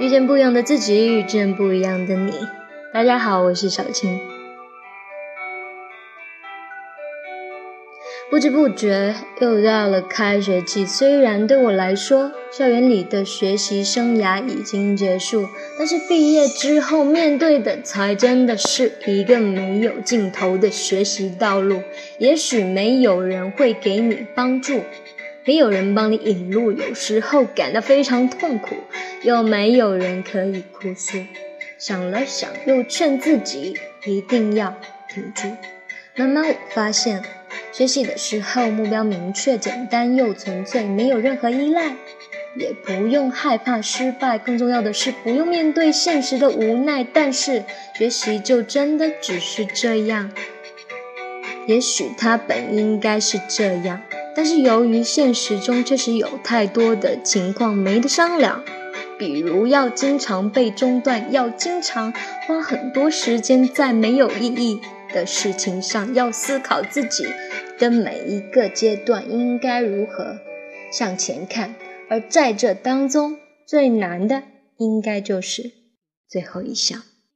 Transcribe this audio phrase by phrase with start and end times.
[0.00, 2.32] 遇见不一样的自己，遇见不一样的你。
[2.92, 4.20] 大家好，我是小青。
[8.28, 15.46] 不知不觉又到了开学季，虽然对我来说，校园里的学习生涯已经结束，
[15.78, 21.82] 但是毕业之后面对的才真的是一个没有尽头的学习道路。
[22.18, 24.80] 也许没有人会给你帮助。
[25.46, 28.76] 没有人帮你引路，有时候感到非常痛苦，
[29.22, 31.18] 又没有人可以哭诉。
[31.76, 34.74] 想了想，又劝自己一定要
[35.08, 35.48] 挺住。
[36.16, 37.22] 慢慢我发现，
[37.72, 41.94] 学习的时候目标明确、简单又纯粹，没有任何依赖，
[42.56, 44.38] 也不用害怕失败。
[44.38, 47.04] 更重要的是，不用面对现实的无奈。
[47.04, 47.64] 但是，
[47.98, 50.30] 学习就真的只是这样？
[51.66, 54.00] 也许它本应该是这样。
[54.36, 58.64] 但是由于现实中确实有太多的情况没得商量，
[59.18, 62.12] 比如要经常被中断，要经常
[62.46, 64.80] 花很多时间在没有意义
[65.12, 67.26] 的事情上，要思考自己
[67.78, 70.38] 的每一个阶段应该如何
[70.90, 71.74] 向前看，
[72.10, 74.42] 而在这当中最难的
[74.78, 75.70] 应该就是
[76.28, 77.00] 最后一项。